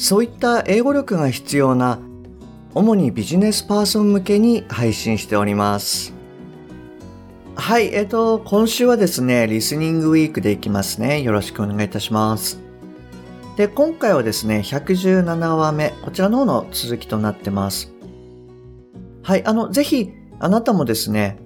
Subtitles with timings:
[0.00, 1.98] そういった英語力が必要な
[2.74, 6.14] 主にビジネスパーソン向けに配信しております
[7.54, 11.20] はい、えっ、と、今週はですね、リスニングウィークでいきますね。
[11.20, 12.58] よろしくお願いいたします。
[13.56, 17.92] で、今回はですね、117話目、こちらの方の続きとなってます。
[19.22, 21.36] はい、あの、ぜひ、あなたもですね、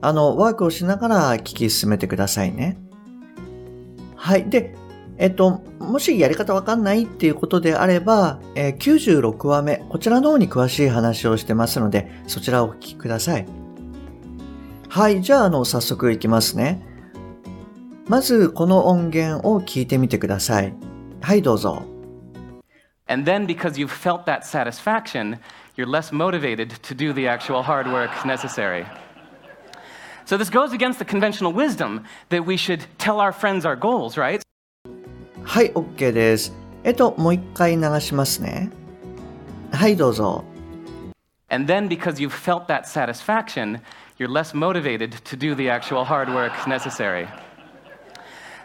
[0.00, 2.78] あの、ワークをしながら聞き進めてくださいね。
[4.16, 4.48] はい。
[4.48, 4.74] で、
[5.20, 13.46] えっと、もしやり方わかんないっていうことであれば、えー、96話目、こちらの方に詳しい話をしてますので、そちらをお聞きください。
[14.88, 15.20] はい。
[15.20, 16.82] じゃあ、あの、早速いきますね。
[18.08, 20.72] まず、この音源を聞いてみてください。
[21.20, 21.84] はい、どうぞ。
[23.06, 25.38] And then because you've felt that satisfaction,
[25.76, 28.86] you're less motivated to do the actual hard work necessary.
[30.24, 34.16] So this goes against the conventional wisdom that we should tell our friends our goals,
[34.16, 34.42] right?
[35.42, 36.52] はい、OK です。
[36.84, 38.70] えっと、もう一回流しますね。
[39.72, 40.44] はい、どうぞ。
[41.50, 43.80] And then because you've felt that satisfaction,
[44.18, 47.26] you're less motivated to do the actual hard work necessary.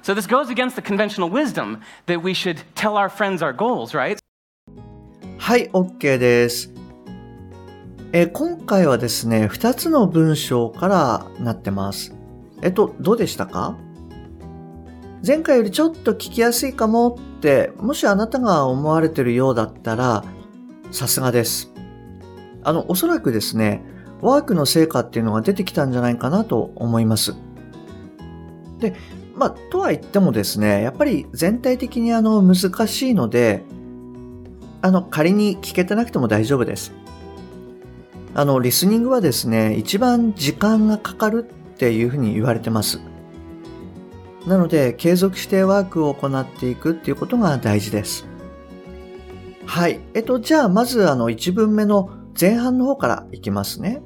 [0.03, 3.93] So this goes against the conventional wisdom that we should tell our friends our goals,
[3.93, 4.19] right?
[5.39, 6.71] はい、OK です。
[8.13, 12.15] え今回はですね、2つの文章からなってます。
[12.61, 13.77] えっと、どうでしたか
[15.25, 20.23] 前回よりちょっと聞きやすいかもって、もしあなたが思われてるようだったら、
[20.91, 21.71] さすがです。
[22.63, 23.83] あの、おそらくですね、
[24.21, 27.33] ワークの成果っていうのが出てきたんじゃないかなと思います。
[28.77, 28.93] で、
[29.35, 33.63] まあ、とは言ってもですね、やっぱり全体的にあの、難しいので、
[34.83, 36.93] あの、仮に聞けてなくても大丈夫です。
[38.35, 42.99] あの、リスニングはですね、一番時間がかかるっていうふうに言われてます。
[44.47, 48.25] なので、継続してワークを行っていくっていうことが大事です。
[49.65, 49.99] はい。
[50.13, 54.01] えっと、じゃあ、まず、あの、一文目の前半の方からいきますね。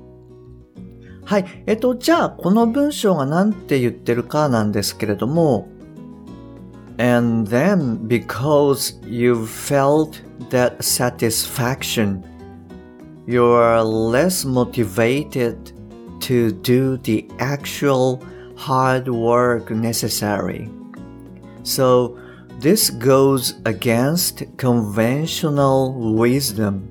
[1.25, 1.63] はい。
[1.67, 5.67] えっと、じゃあ、この文章が何て言ってるかなんですけれども、
[6.97, 12.23] And then, because you felt that satisfaction
[13.29, 15.71] you are less motivated
[16.19, 18.19] to do the actual
[18.58, 20.70] hard work necessary.
[21.62, 22.18] So,
[22.60, 26.90] this goes against conventional wisdom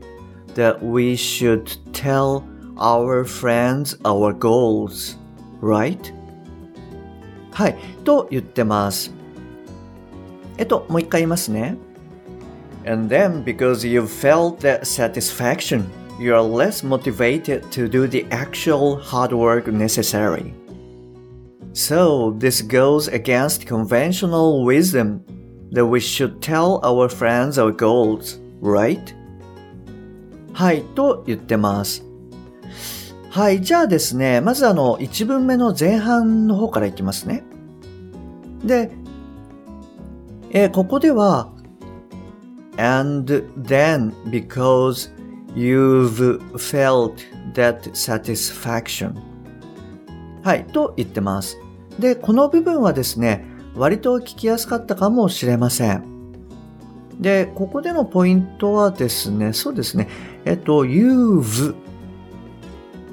[0.56, 2.44] that we should tell
[2.78, 5.18] our friends our goals,
[5.62, 6.14] right?
[7.52, 9.12] はい、と言ってます。
[10.58, 11.78] えっと、もう一回言いますね。
[12.86, 15.86] And then, because you felt that satisfaction
[16.20, 20.54] you are less motivated to do the actual hard work necessary.
[21.74, 25.22] So, this goes against conventional wisdom
[25.72, 29.16] that we should tell our friends our goals, right?
[30.54, 32.04] はい、と言ってます。
[33.32, 37.44] はい、じゃあですね、まずあの、一文目の前半の方からいきますね。
[38.64, 38.92] で、
[40.52, 41.52] えー、ここでは、
[42.78, 45.12] and then because
[45.56, 49.22] You've felt that satisfaction.
[50.43, 51.59] はい、と言ってます。
[51.99, 53.45] で、この部分はですね、
[53.75, 56.19] 割と聞きやすかったかもしれません。
[57.21, 60.09] で、ここでのポイントはですね、そうですね、
[60.45, 61.75] えっと、you've、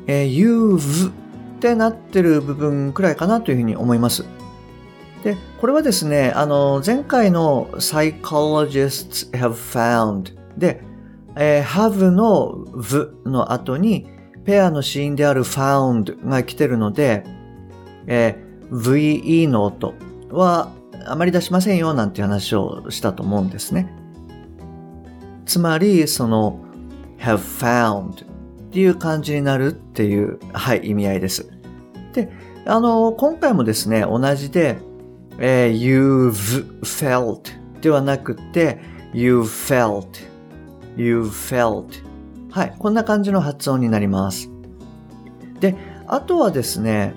[0.07, 1.13] えー、you've っ
[1.59, 4.25] てなってる部分くらいかなというふうに思います。
[5.23, 10.83] で、これはですね、あの、前回の psychologists have found で、
[11.35, 14.07] えー、have の v の後に
[14.45, 17.23] ペアの死因である found が来てるので、
[18.07, 19.93] えー、ve の音
[20.29, 20.71] は
[21.05, 23.91] あまり出しませんよなんて話をしたと思うんですね。
[25.45, 26.59] つまり、その
[27.19, 31.49] have found っていう感じになるっていう、はい、意味合いです。
[32.13, 32.31] で、
[32.65, 34.77] あの、今回もですね、同じで、
[35.39, 37.41] えー、you've felt
[37.81, 38.79] ではなくて、
[39.13, 40.07] you felt
[40.97, 41.85] you felt
[42.55, 44.49] はい、こんな感じの発音になります。
[45.59, 45.75] で、
[46.07, 47.13] あとはですね、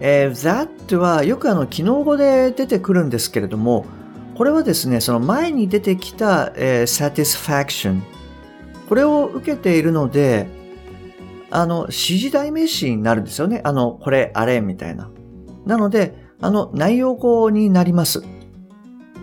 [0.00, 3.86] えー、that はよくあの、機能語で出てくるんですけれども、
[4.36, 8.00] これはですね、その前に出てきた、えー、satisfaction。
[8.88, 10.48] これを受けているので、
[11.52, 13.60] あの、指示代名詞になるんですよね。
[13.62, 15.08] あの、これ、あれ、みたいな。
[15.66, 18.24] なので、あの、内容語になります。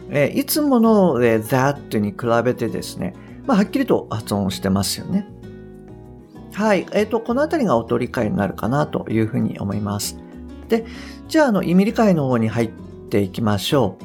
[0.09, 3.15] えー、いつもの、えー、that に比べてですね、
[3.45, 5.27] まあ、はっきりと発音してますよね。
[6.53, 6.85] はい。
[6.91, 10.17] えっ、ー、と、このあたりが音理解になるかなというふうに思います。
[10.67, 10.85] で、
[11.27, 12.71] じゃあ、あの、意味理解の方に入っ
[13.09, 13.97] ていきましょ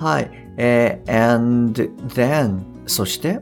[0.00, 0.04] う。
[0.04, 0.42] はい。
[0.56, 3.40] えー、and then そして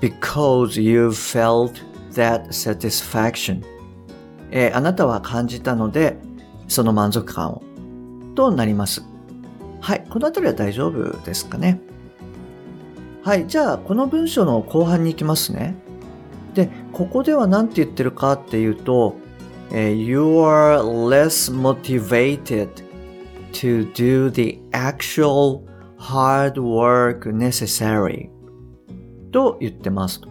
[0.00, 1.72] because you felt
[2.12, 3.62] that satisfaction
[4.50, 6.18] えー、あなたは感じたので
[6.66, 7.62] その満足感を
[8.34, 9.02] となります。
[9.80, 10.04] はい。
[10.08, 11.80] このあたりは大丈夫ですかね。
[13.22, 13.46] はい。
[13.46, 15.76] じゃあ、この文章の後半に行きますね。
[16.54, 19.16] で、ここでは何て言ってるかっていうと、
[19.72, 22.68] え You are less motivated
[23.52, 25.62] to do the actual
[25.98, 28.30] hard work necessary
[29.30, 30.22] と言ってます。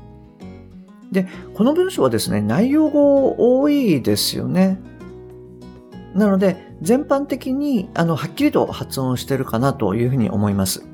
[1.12, 4.80] で、この文章はですね、内容語多いですよね。
[6.15, 10.88] なので、全般的に、あの、はっきりと発音してるかなというふうに思います。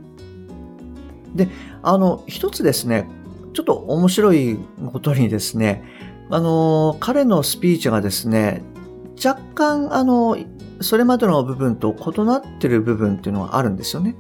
[1.36, 1.50] で、
[1.84, 3.08] あの、一つですね、
[3.54, 4.58] ちょっと面白い
[4.92, 5.84] ことにですね、
[6.30, 8.64] あの、彼のスピーチがですね、
[9.24, 10.38] 若干、あの、
[10.82, 14.16] それまでの部分と異なってる部分っていうのがあるんですよね。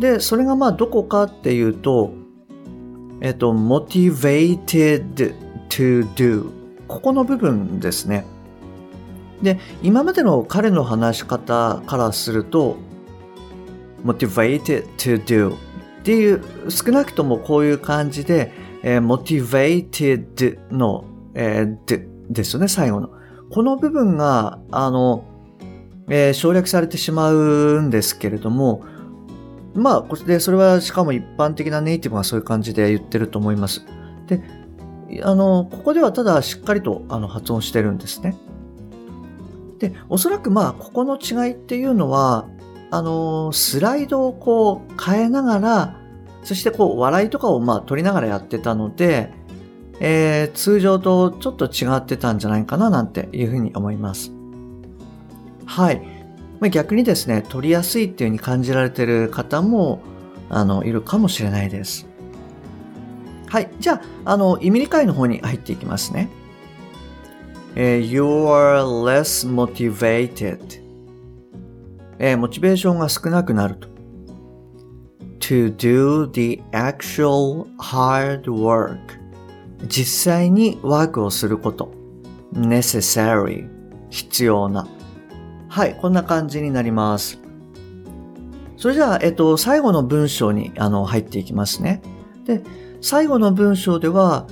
[0.00, 2.12] で、それがまあどこかっていうと、
[3.20, 5.34] えっと、motivated
[5.68, 6.50] to do
[6.88, 8.24] ここの部分ですね。
[9.42, 12.76] で、今までの彼の話し方からすると、
[14.04, 15.54] motivated to do
[16.06, 18.52] っていう、少なくともこういう感じで、
[18.84, 21.04] えー、motivated の、
[21.34, 23.10] えー、でですよね、最後の。
[23.50, 25.24] この部分が、あの、
[26.08, 28.84] えー、省略されてしまうんですけれども、
[29.74, 33.84] まあ、で、それはしかも一般的なネイティブがそういう感じで言ってると思います。
[34.28, 34.40] で、
[35.24, 38.36] あの、ここではただしっかりとあの発音してるんですね。
[39.80, 42.46] で、おそらくまあ、ここの違いっていうのは、
[42.90, 46.00] あの、スライドをこう変えながら、
[46.42, 49.32] そしてこう笑いとかをまあ取りながらやってたので、
[49.98, 54.30] えー、通常とちょっと違ってたんじゃないかななんていうふうに思います。
[55.64, 56.00] はい。
[56.60, 60.00] まあ、逆にですね、取りやすいっていうふうに感じられてる方も、
[60.48, 62.06] あの、いるかもしれないです。
[63.48, 63.70] はい。
[63.78, 66.28] じゃあ、あの、意味理解の方に入っていきますね。
[67.74, 70.85] えー、you are less motivated
[72.18, 73.96] えー、モチベーションが少なくなると。
[75.40, 78.98] to do the actual hard work
[79.86, 81.92] 実際にワークをすること。
[82.52, 83.68] necessary
[84.10, 84.88] 必要な。
[85.68, 87.38] はい、こんな感じになります。
[88.76, 92.02] それじゃあ、えっと、最後の文章にあの入っていきますね。
[92.44, 92.62] で、
[93.00, 94.46] 最後の文章では、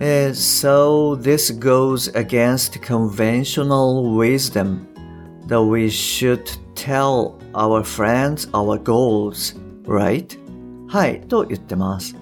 [0.00, 4.86] えー、So this goes against conventional wisdom
[5.46, 6.42] that we should
[6.82, 10.38] tell our friends our goals, right?
[10.88, 12.16] はい、と言ってます。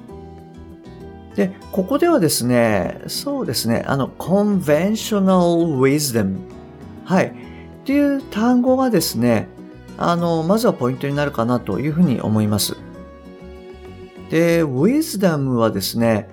[1.34, 6.36] で、ここではですね、そうですね、あの、conventional wisdom。
[7.04, 7.28] はい。
[7.28, 7.32] っ
[7.84, 9.48] ていう単語がですね、
[9.96, 12.76] あの、まずはポイントになるかなというふうに思います。
[14.28, 16.28] で、wisdom はですね、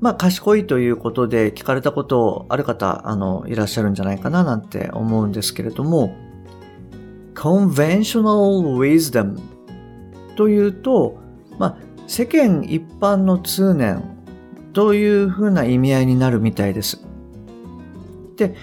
[0.00, 6.14] まあ、賢いということで聞かれたことある方、あの、いらっしゃるんじゃないかななんて思うんですけれども、
[7.46, 9.38] conventional wisdom
[10.34, 11.16] というと、
[11.58, 11.76] まあ、
[12.08, 14.02] 世間一般の通念
[14.72, 17.06] というふうな意味合いになるみたいです。
[18.36, 18.56] で、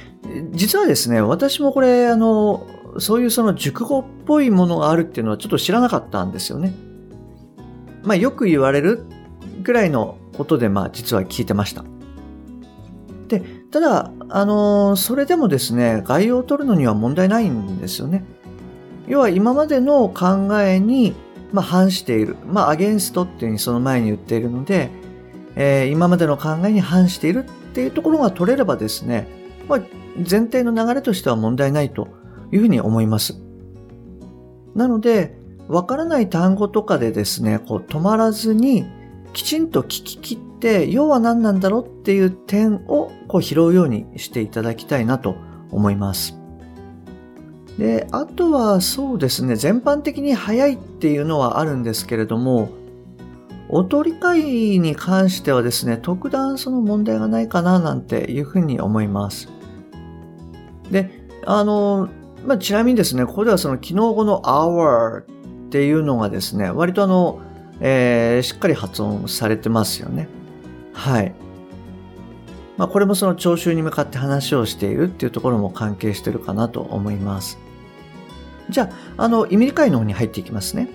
[0.51, 2.67] 実はですね、私もこれ、あの、
[2.99, 6.73] そういうその熟語っぽいものがあるっていうのはちょっと知らなかったんですよね。
[8.03, 9.05] まあよく言われる
[9.63, 11.85] ぐらいのことで、まあ実は聞いてました。
[13.29, 18.25] で、ただ、あの、それでもですね、概要を取るのには問題ないんですよね。
[19.07, 21.13] 要は今までの考えに、
[21.51, 22.35] まあ、反している。
[22.45, 24.89] まあ、アゲンストっていうふうにその前に言っているので、
[25.55, 29.27] えー、今までの考えに反しているっていうところが取れればですね、
[29.67, 29.79] まあ、
[30.17, 32.07] 前提の流れとしては問題ないと
[32.51, 33.39] いうふうに思います。
[34.75, 35.35] なので、
[35.67, 38.85] わからない単語とかでですね、こう止まらずに、
[39.33, 45.35] きちんと聞き切って、要は何なんだろうっていう点をこう拾うようにしていただきたいなと
[45.71, 46.42] 思います。
[47.77, 52.69] で、あとはそうですね、全般的に早いっていうのはあるんですけれども、
[53.69, 59.49] 音理解に関してはですね、特段その問題がないかななんていうふうに思います。
[60.91, 61.09] で、
[61.45, 62.09] あの、
[62.45, 65.25] まあ、ちなみにですね、ここではその機能語の hour っ
[65.73, 67.41] っていうのがですね、割とあの、
[67.79, 70.27] えー、しっかり発音されてますよね。
[70.93, 71.33] はい。
[72.77, 77.59] まあ、これもその聴衆に向かって話をしているっていうところも関係してるかなと思います。
[78.69, 80.89] じゃあ、あの、意味理解の方に入っていきますね。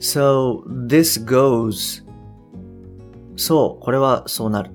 [0.00, 2.04] So, this goes.
[3.36, 4.70] そう、これはそうなる。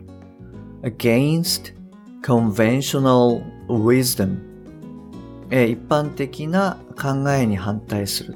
[0.84, 1.74] against
[2.22, 4.38] conventional wisdom
[5.52, 8.36] え一般的な考えに反対する。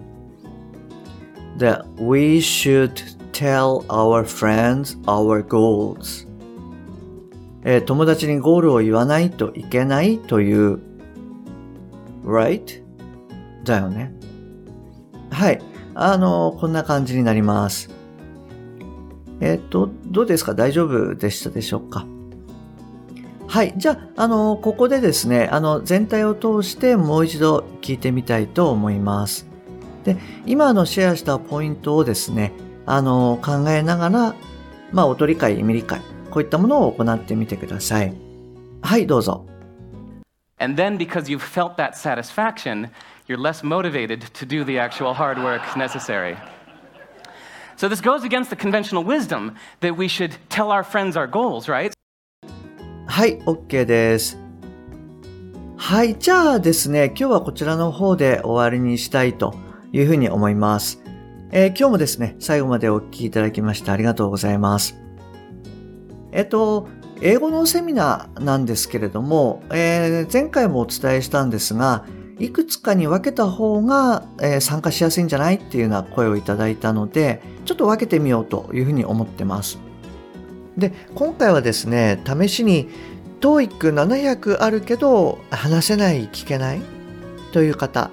[1.58, 6.26] that we should tell our friends our goals
[7.66, 10.80] え友達にゴールを言わないといけないという
[12.24, 12.84] right?
[13.64, 14.14] だよね。
[15.32, 15.62] はい。
[15.96, 17.90] あの、こんな感じになります。
[19.40, 20.54] えっ、と、どうですか？
[20.54, 22.06] 大丈夫でしたでしょうか？
[23.48, 23.74] はい。
[23.78, 29.48] じゃあ、あの、ここでですね、あの、全体を通してもう一度聞いてみたいと思います。
[30.04, 32.52] で、今のシェアしたポイントをですね、
[32.86, 34.36] あの、考えながら、
[34.92, 36.02] まあ、音理解、意味理解、
[36.34, 38.12] こういったものを行ってみてください。
[38.82, 39.46] はい、どうぞ。
[40.58, 42.90] And then because you've felt that satisfaction,
[43.28, 46.36] you're less motivated to do the actual hard work necessary.
[47.78, 51.68] So this goes against the conventional wisdom that we should tell our friends our goals,
[51.68, 51.92] right?
[53.06, 54.36] はい、OK です。
[55.78, 59.54] はい、じゃあですね、今日はこちらの方で終わりにしたいと
[59.92, 61.00] いうふうに思います。
[61.52, 65.03] えー、今日もですね、最後までお聞きいただきましてありがとうございます。
[66.34, 66.88] えっと、
[67.22, 72.06] 英語のセミナーなんですけれども、えー、前回もお伝えしたんですが、
[72.40, 79.78] いくつかに分けた方が、えー、参加しやすいんじゃないっていうような声をいただいたので、ちょっと分けてみようというふうに思ってます。
[80.78, 82.90] で、今回はですね、試しに
[83.40, 86.82] TOEIC700 あるけど話せない、聞けない
[87.52, 88.10] という方、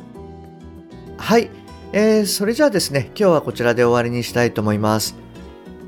[1.17, 1.49] はい、
[1.93, 5.15] えー、それじゃあですね、今日はこちらで終わりにしたいと思います。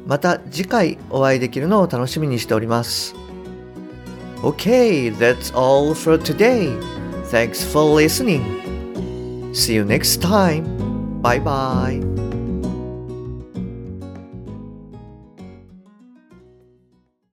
[0.06, 3.16] また次回お会いできるのを楽しみにしております。
[4.44, 6.76] Okay, that's all for today.
[7.30, 8.42] Thanks for listening.
[9.54, 10.64] See you next time.
[11.22, 12.31] Bye bye.